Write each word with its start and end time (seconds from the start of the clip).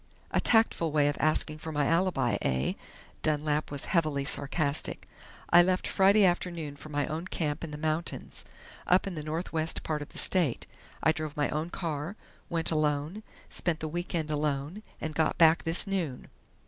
"A 0.31 0.39
tactful 0.41 0.91
way 0.91 1.07
of 1.09 1.17
asking 1.19 1.59
for 1.59 1.71
my 1.71 1.85
alibi, 1.85 2.35
eh?" 2.41 2.73
Dunlap 3.21 3.69
was 3.69 3.85
heavily 3.85 4.25
sarcastic. 4.25 5.07
"I 5.51 5.61
left 5.61 5.85
Friday 5.85 6.25
afternoon 6.25 6.75
for 6.75 6.89
my 6.89 7.05
own 7.05 7.27
camp 7.27 7.63
in 7.63 7.69
the 7.69 7.77
mountains, 7.77 8.43
up 8.87 9.05
in 9.05 9.13
the 9.13 9.21
northwest 9.21 9.83
part 9.83 10.01
of 10.01 10.09
the 10.09 10.17
state. 10.17 10.65
I 11.03 11.11
drove 11.11 11.37
my 11.37 11.49
own 11.51 11.69
car, 11.69 12.15
went 12.49 12.71
alone, 12.71 13.21
spent 13.47 13.79
the 13.79 13.87
week 13.87 14.15
end 14.15 14.31
alone, 14.31 14.81
and 14.99 15.13
got 15.13 15.37
back 15.37 15.65
this 15.65 15.85
noon. 15.85 16.29